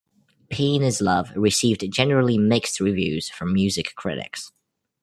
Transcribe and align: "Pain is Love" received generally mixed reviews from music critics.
"Pain 0.49 0.81
is 0.81 0.99
Love" 0.99 1.31
received 1.35 1.85
generally 1.93 2.35
mixed 2.35 2.79
reviews 2.79 3.29
from 3.29 3.53
music 3.53 3.93
critics. 3.95 4.51